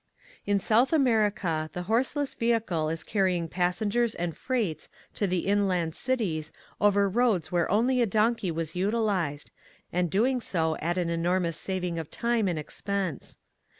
In 0.47 0.59
South 0.59 0.91
America 0.93 1.69
the 1.73 1.83
horseless 1.83 2.33
ve 2.33 2.53
hicle 2.53 2.91
is 2.91 3.03
carrying 3.03 3.47
passengers 3.47 4.15
and 4.15 4.35
freights 4.35 4.89
to 5.13 5.27
the 5.27 5.45
inland 5.45 5.93
cities 5.93 6.51
over 6.79 7.07
roads 7.07 7.51
where 7.51 7.69
only 7.69 7.99
the 7.99 8.07
donkey 8.07 8.49
was 8.49 8.75
utilized, 8.75 9.51
and 9.93 10.09
doing 10.09 10.41
so 10.41 10.75
at 10.77 10.97
an 10.97 11.11
enormous 11.11 11.57
saving 11.57 11.99
of 11.99 12.09
time 12.09 12.47
and 12.47 12.57
expense. 12.57 13.37